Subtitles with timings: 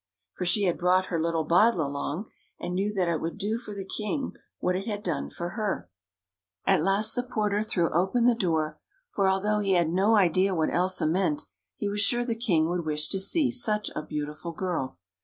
[0.33, 2.25] For she had brought her little bottle along,
[2.59, 5.91] and knew that it would do for the king what it had done for her.
[6.65, 8.79] At last the porter threw open the door,
[9.11, 11.43] for although he had no idea what Elsa meant,
[11.75, 14.97] he was sure the king would wish to see such a beautiful girl.